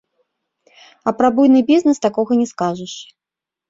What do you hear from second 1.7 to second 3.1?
бізнэс такога не скажаш.